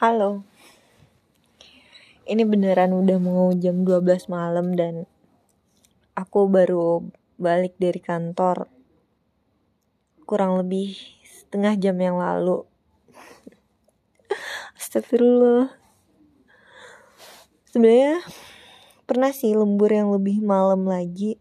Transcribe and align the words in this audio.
Halo. 0.00 0.48
Ini 2.24 2.48
beneran 2.48 2.96
udah 2.96 3.20
mau 3.20 3.52
jam 3.52 3.84
12 3.84 4.32
malam 4.32 4.72
dan 4.72 5.04
aku 6.16 6.48
baru 6.48 7.04
balik 7.36 7.76
dari 7.76 8.00
kantor 8.00 8.72
kurang 10.24 10.56
lebih 10.56 10.96
setengah 11.20 11.76
jam 11.76 12.00
yang 12.00 12.16
lalu. 12.16 12.64
Astagfirullah. 14.80 15.68
Sebenarnya 17.68 18.24
pernah 19.04 19.36
sih 19.36 19.52
lembur 19.52 19.92
yang 19.92 20.08
lebih 20.16 20.40
malam 20.40 20.88
lagi. 20.88 21.36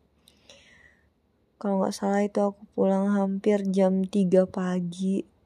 Kalau 1.63 1.79
nggak 1.79 1.95
salah 1.95 2.27
itu 2.27 2.43
aku 2.43 2.59
pulang 2.75 3.07
hampir 3.15 3.63
jam 3.71 4.03
3 4.03 4.43
pagi. 4.51 5.38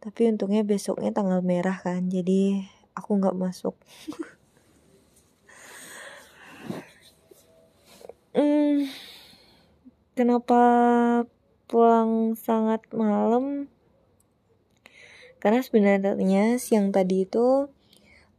Tapi 0.00 0.32
untungnya 0.32 0.64
besoknya 0.64 1.12
tanggal 1.12 1.44
merah 1.44 1.76
kan, 1.76 2.08
jadi 2.08 2.64
aku 2.96 3.20
nggak 3.20 3.36
masuk. 3.36 3.76
hmm, 8.36 8.88
kenapa 10.16 10.62
pulang 11.68 12.32
sangat 12.32 12.80
malam? 12.96 13.68
Karena 15.40 15.60
sebenarnya 15.60 16.56
siang 16.56 16.92
tadi 16.92 17.28
itu 17.28 17.68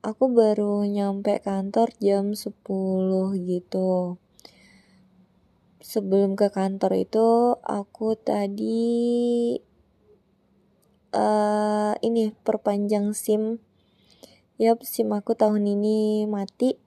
aku 0.01 0.33
baru 0.33 0.81
nyampe 0.85 1.45
kantor 1.45 1.93
jam 2.01 2.33
10 2.33 3.37
gitu. 3.37 4.17
Sebelum 5.81 6.33
ke 6.33 6.49
kantor 6.49 7.05
itu 7.05 7.57
aku 7.61 8.17
tadi 8.17 9.57
uh, 11.15 11.93
ini 12.03 12.31
perpanjang 12.43 13.11
SIM. 13.11 13.59
Yap, 14.61 14.83
SIM 14.85 15.11
aku 15.11 15.33
tahun 15.33 15.65
ini 15.65 16.27
mati. 16.27 16.77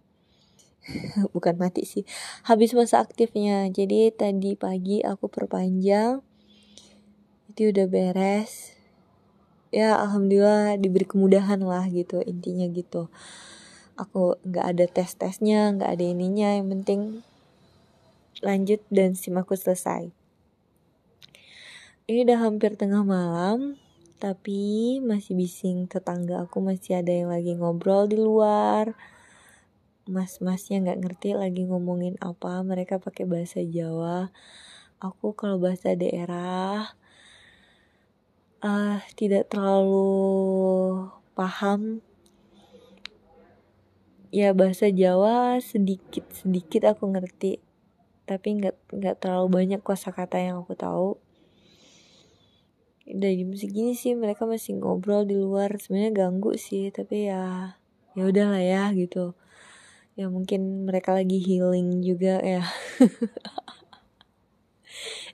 Bukan 1.34 1.56
mati 1.56 1.84
sih. 1.88 2.04
Habis 2.44 2.76
masa 2.76 3.00
aktifnya. 3.00 3.68
Jadi 3.72 4.12
tadi 4.12 4.56
pagi 4.56 5.00
aku 5.00 5.28
perpanjang. 5.28 6.20
Itu 7.52 7.70
udah 7.72 7.86
beres. 7.88 8.76
Ya, 9.74 9.98
alhamdulillah 9.98 10.78
diberi 10.78 11.02
kemudahan 11.02 11.58
lah 11.58 11.90
gitu 11.90 12.22
intinya 12.22 12.70
gitu. 12.70 13.10
Aku 13.98 14.38
nggak 14.46 14.66
ada 14.74 14.84
tes 14.86 15.18
tesnya, 15.18 15.74
nggak 15.74 15.98
ada 15.98 16.04
ininya. 16.04 16.54
Yang 16.54 16.68
penting 16.78 17.00
lanjut 18.38 18.80
dan 18.90 19.18
SIM 19.18 19.34
aku 19.34 19.58
selesai. 19.58 20.14
Ini 22.04 22.28
udah 22.28 22.38
hampir 22.38 22.76
tengah 22.78 23.02
malam 23.02 23.80
tapi 24.22 24.98
masih 25.02 25.34
bising 25.34 25.90
tetangga 25.90 26.46
aku 26.46 26.62
masih 26.62 27.02
ada 27.02 27.10
yang 27.10 27.30
lagi 27.30 27.54
ngobrol 27.58 28.06
di 28.06 28.18
luar. 28.18 28.94
Mas-masnya 30.04 30.84
nggak 30.84 31.00
ngerti 31.00 31.28
lagi 31.32 31.64
ngomongin 31.64 32.20
apa 32.20 32.60
mereka 32.60 33.00
pakai 33.00 33.24
bahasa 33.24 33.64
Jawa. 33.64 34.30
Aku 35.00 35.34
kalau 35.34 35.58
bahasa 35.58 35.96
daerah 35.96 36.92
uh, 38.64 38.98
tidak 39.18 39.52
terlalu 39.52 41.08
paham. 41.34 42.04
Ya 44.34 44.50
bahasa 44.50 44.90
Jawa 44.90 45.62
sedikit 45.62 46.26
sedikit 46.34 46.90
aku 46.90 47.06
ngerti 47.10 47.62
tapi 48.24 48.56
nggak 48.56 48.76
nggak 48.88 49.16
terlalu 49.20 49.46
banyak 49.52 49.80
kosakata 49.84 50.40
yang 50.40 50.64
aku 50.64 50.72
tahu 50.74 51.20
udah 53.04 53.30
jam 53.36 53.50
segini 53.52 53.92
sih 53.92 54.16
mereka 54.16 54.48
masih 54.48 54.80
ngobrol 54.80 55.28
di 55.28 55.36
luar. 55.36 55.76
Sebenarnya 55.76 56.12
ganggu 56.26 56.56
sih 56.56 56.88
tapi 56.88 57.28
ya 57.28 57.76
ya 58.16 58.22
udahlah 58.24 58.62
ya 58.62 58.90
gitu. 58.96 59.36
Ya 60.14 60.30
mungkin 60.30 60.86
mereka 60.86 61.12
lagi 61.12 61.42
healing 61.42 62.00
juga 62.00 62.40
ya. 62.40 62.64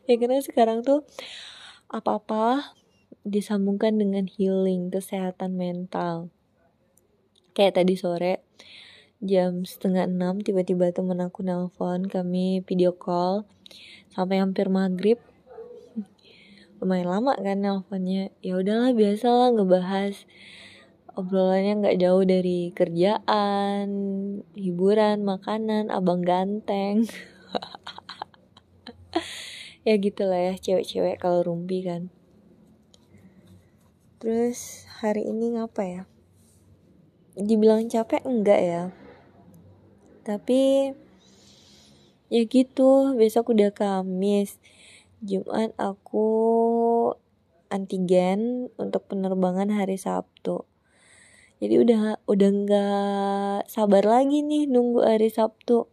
Ya 0.08 0.18
karena 0.18 0.42
sekarang 0.42 0.82
tuh 0.82 1.06
apa-apa 1.86 2.74
disambungkan 3.22 3.94
dengan 3.94 4.26
healing 4.26 4.90
kesehatan 4.90 5.54
mental. 5.54 6.34
Kayak 7.54 7.78
tadi 7.78 7.94
sore 7.94 8.42
jam 9.22 9.62
setengah 9.62 10.10
enam 10.10 10.42
tiba-tiba 10.42 10.90
temen 10.90 11.22
aku 11.22 11.46
nelpon 11.46 12.10
kami 12.10 12.64
video 12.66 12.90
call 12.96 13.46
sampai 14.10 14.42
hampir 14.42 14.66
maghrib 14.66 15.22
lumayan 16.80 17.12
lama 17.12 17.36
kan 17.36 17.60
nelponnya 17.60 18.32
ya 18.40 18.56
udahlah 18.56 18.96
biasalah 18.96 19.52
ngebahas 19.52 20.24
obrolannya 21.12 21.84
nggak 21.84 21.98
jauh 22.00 22.24
dari 22.24 22.72
kerjaan 22.72 23.86
hiburan 24.56 25.22
makanan 25.22 25.92
abang 25.92 26.24
ganteng. 26.24 27.04
Ya 29.80 29.96
gitulah 29.96 30.36
ya 30.36 30.54
cewek-cewek 30.60 31.16
kalau 31.24 31.40
rumpi 31.40 31.80
kan. 31.80 32.12
Terus 34.20 34.84
hari 35.00 35.24
ini 35.24 35.56
ngapa 35.56 35.82
ya? 35.88 36.02
Dibilang 37.32 37.88
capek 37.88 38.20
enggak 38.28 38.60
ya? 38.60 38.82
Tapi 40.20 40.92
ya 42.28 42.42
gitu 42.44 43.16
besok 43.16 43.56
udah 43.56 43.72
Kamis 43.72 44.60
Jumat 45.20 45.76
aku 45.76 46.28
antigen 47.68 48.72
untuk 48.80 49.04
penerbangan 49.04 49.68
hari 49.68 50.00
Sabtu. 50.00 50.64
Jadi 51.60 51.76
udah 51.76 52.24
udah 52.24 52.50
nggak 52.64 53.58
sabar 53.68 54.00
lagi 54.08 54.40
nih 54.40 54.64
nunggu 54.64 55.04
hari 55.04 55.28
Sabtu. 55.28 55.92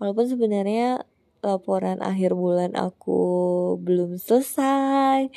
Walaupun 0.00 0.32
sebenarnya 0.32 1.04
laporan 1.44 2.00
akhir 2.00 2.32
bulan 2.32 2.72
aku 2.72 3.20
belum 3.84 4.16
selesai. 4.16 5.28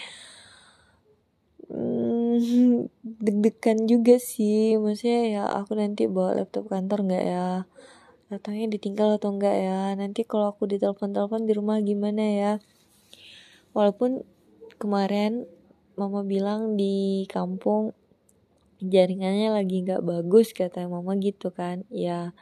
Hmm, 1.67 2.87
deg-degan 3.03 3.91
juga 3.91 4.23
sih, 4.23 4.79
maksudnya 4.79 5.21
ya 5.27 5.43
aku 5.51 5.75
nanti 5.75 6.07
bawa 6.07 6.39
laptop 6.39 6.71
kantor 6.71 7.11
nggak 7.11 7.25
ya? 7.27 7.67
Laptopnya 8.31 8.71
ditinggal 8.71 9.19
atau 9.19 9.35
enggak 9.35 9.55
ya? 9.59 9.91
Nanti 9.99 10.23
kalau 10.23 10.55
aku 10.55 10.63
ditelepon-telepon 10.63 11.43
di 11.43 11.51
rumah 11.51 11.83
gimana 11.83 12.23
ya? 12.23 12.53
Walaupun 13.71 14.23
kemarin 14.81 15.45
mama 15.99 16.23
bilang 16.25 16.79
di 16.79 17.27
kampung 17.29 17.93
jaringannya 18.81 19.53
lagi 19.53 19.85
nggak 19.85 20.01
bagus 20.01 20.51
kata 20.57 20.89
mama 20.89 21.13
gitu 21.21 21.53
kan. 21.53 21.85
Ya 21.93 22.33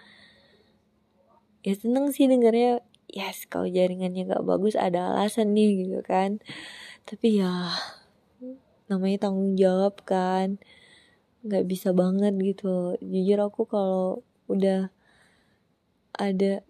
ya 1.60 1.74
seneng 1.76 2.16
sih 2.16 2.32
dengarnya 2.32 2.80
yes 3.12 3.44
kalau 3.52 3.68
jaringannya 3.68 4.32
nggak 4.32 4.46
bagus 4.48 4.80
ada 4.80 5.12
alasan 5.12 5.52
nih 5.52 5.86
gitu 5.86 6.00
kan. 6.06 6.40
Tapi 7.04 7.44
ya 7.44 7.52
namanya 8.88 9.28
tanggung 9.28 9.60
jawab 9.60 10.00
kan. 10.08 10.62
Nggak 11.44 11.66
bisa 11.68 11.92
banget 11.92 12.34
gitu. 12.40 12.96
Jujur 13.04 13.40
aku 13.44 13.68
kalau 13.68 14.24
udah 14.48 14.90
ada 16.16 16.64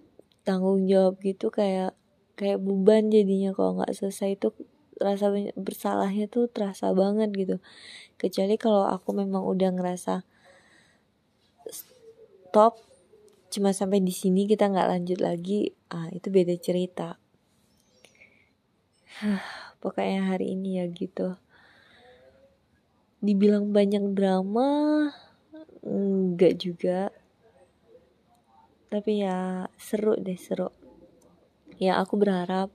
tanggung 0.46 0.90
jawab 0.90 1.22
gitu 1.22 1.54
kayak 1.54 1.94
kayak 2.40 2.64
beban 2.64 3.12
jadinya 3.12 3.52
kalau 3.52 3.84
nggak 3.84 3.92
selesai 3.92 4.40
itu 4.40 4.56
rasa 4.96 5.28
bersalahnya 5.60 6.32
tuh 6.32 6.48
terasa 6.48 6.96
banget 6.96 7.36
gitu. 7.36 7.56
Kecuali 8.16 8.56
kalau 8.56 8.88
aku 8.88 9.12
memang 9.12 9.44
udah 9.44 9.76
ngerasa 9.76 10.24
stop 11.68 12.80
cuma 13.52 13.76
sampai 13.76 14.00
di 14.00 14.16
sini 14.16 14.48
kita 14.48 14.72
nggak 14.72 14.88
lanjut 14.88 15.20
lagi 15.20 15.76
ah 15.92 16.08
itu 16.16 16.32
beda 16.32 16.56
cerita. 16.56 17.20
Pokoknya 19.84 20.32
hari 20.32 20.56
ini 20.56 20.80
ya 20.80 20.88
gitu. 20.88 21.36
Dibilang 23.20 23.76
banyak 23.76 24.16
drama 24.16 25.12
enggak 25.84 26.56
juga. 26.56 27.12
Tapi 28.88 29.28
ya 29.28 29.68
seru 29.76 30.16
deh 30.16 30.40
seru 30.40 30.89
ya 31.80 31.96
aku 31.96 32.20
berharap 32.20 32.68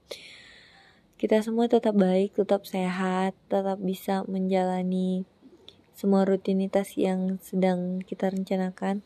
kita 1.15 1.39
semua 1.39 1.71
tetap 1.71 1.95
baik, 1.95 2.35
tetap 2.35 2.67
sehat, 2.67 3.37
tetap 3.47 3.79
bisa 3.79 4.27
menjalani 4.27 5.23
semua 5.95 6.27
rutinitas 6.27 6.99
yang 6.99 7.39
sedang 7.39 8.03
kita 8.03 8.27
rencanakan. 8.27 8.99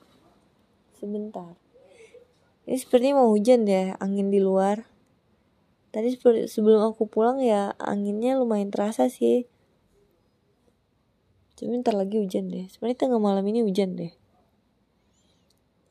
Sebentar. 0.97 1.53
Ini 2.65 2.81
sepertinya 2.81 3.21
mau 3.21 3.29
hujan 3.29 3.61
deh, 3.61 3.93
angin 4.01 4.33
di 4.33 4.41
luar. 4.41 4.89
Tadi 5.93 6.17
sebelum 6.49 6.81
aku 6.81 7.05
pulang 7.05 7.45
ya 7.45 7.77
anginnya 7.77 8.41
lumayan 8.41 8.73
terasa 8.73 9.05
sih. 9.05 9.45
Cuma 11.61 11.77
ntar 11.77 11.93
lagi 11.93 12.17
hujan 12.17 12.49
deh. 12.49 12.65
Sebenarnya 12.73 13.05
tengah 13.05 13.21
malam 13.21 13.45
ini 13.45 13.61
hujan 13.61 13.93
deh. 13.93 14.13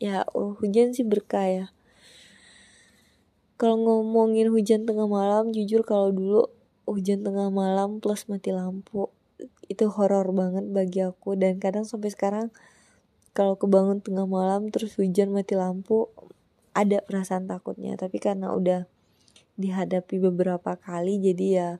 Ya, 0.02 0.26
oh, 0.34 0.58
hujan 0.58 0.94
sih 0.94 1.06
berkah 1.06 1.46
ya 1.46 1.66
kalau 3.58 3.76
ngomongin 3.76 4.54
hujan 4.54 4.86
tengah 4.86 5.10
malam 5.10 5.50
jujur 5.50 5.82
kalau 5.82 6.14
dulu 6.14 6.46
hujan 6.86 7.26
tengah 7.26 7.50
malam 7.50 7.98
plus 7.98 8.24
mati 8.30 8.54
lampu 8.54 9.10
itu 9.66 9.84
horor 9.90 10.30
banget 10.32 10.64
bagi 10.70 11.02
aku. 11.02 11.34
Dan 11.34 11.58
kadang 11.58 11.84
sampai 11.84 12.14
sekarang 12.14 12.46
kalau 13.34 13.58
kebangun 13.58 14.00
tengah 14.00 14.24
malam 14.24 14.70
terus 14.70 14.94
hujan 14.96 15.34
mati 15.34 15.58
lampu 15.58 16.06
ada 16.72 17.02
perasaan 17.02 17.50
takutnya. 17.50 17.98
Tapi 17.98 18.22
karena 18.22 18.54
udah 18.54 18.86
dihadapi 19.58 20.22
beberapa 20.22 20.78
kali 20.78 21.18
jadi 21.18 21.46
ya 21.50 21.70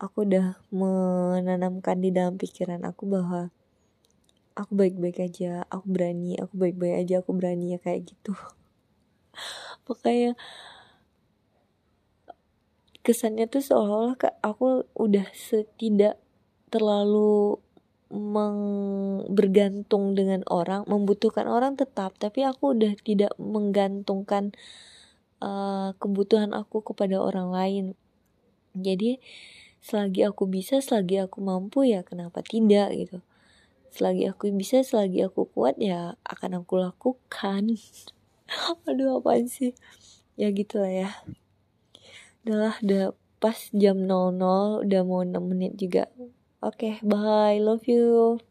aku 0.00 0.24
udah 0.24 0.56
menanamkan 0.72 2.00
di 2.00 2.08
dalam 2.08 2.40
pikiran 2.40 2.80
aku 2.88 3.04
bahwa 3.04 3.52
aku 4.56 4.72
baik-baik 4.72 5.20
aja 5.20 5.68
aku 5.68 5.92
berani 5.92 6.40
aku 6.40 6.56
baik-baik 6.56 7.04
aja 7.04 7.14
aku 7.20 7.36
berani 7.36 7.76
ya 7.76 7.78
kayak 7.84 8.08
gitu 8.08 8.32
makanya 9.88 10.34
kesannya 13.00 13.48
tuh 13.48 13.64
seolah-olah 13.64 14.14
aku 14.44 14.84
udah 14.92 15.26
setidak 15.32 16.20
terlalu 16.68 17.58
meng 18.10 18.58
bergantung 19.30 20.18
dengan 20.18 20.42
orang 20.50 20.82
membutuhkan 20.90 21.46
orang 21.46 21.78
tetap 21.78 22.18
tapi 22.18 22.42
aku 22.42 22.74
udah 22.74 22.92
tidak 23.06 23.30
menggantungkan 23.38 24.50
uh, 25.38 25.94
kebutuhan 25.96 26.50
aku 26.52 26.82
kepada 26.82 27.22
orang 27.22 27.54
lain. 27.54 27.84
Jadi 28.74 29.18
selagi 29.80 30.26
aku 30.26 30.46
bisa 30.46 30.82
selagi 30.82 31.22
aku 31.24 31.40
mampu 31.40 31.86
ya 31.86 32.02
kenapa 32.02 32.42
tidak 32.42 32.92
gitu. 32.94 33.18
Selagi 33.90 34.30
aku 34.30 34.54
bisa 34.54 34.82
selagi 34.82 35.26
aku 35.26 35.50
kuat 35.50 35.78
ya 35.78 36.14
akan 36.26 36.62
aku 36.62 36.78
lakukan 36.78 37.74
aduh 38.88 39.22
apaan 39.22 39.46
sih? 39.46 39.72
Ya 40.34 40.50
gitulah 40.50 40.90
ya. 40.90 41.10
Udahlah 42.42 42.76
udah 42.82 43.04
pas 43.40 43.56
jam 43.72 43.96
00 44.04 44.84
udah 44.84 45.00
mau 45.06 45.22
6 45.22 45.44
menit 45.46 45.72
juga. 45.78 46.10
Oke 46.60 47.00
okay, 47.00 47.06
bye 47.06 47.56
love 47.56 47.86
you 47.88 48.49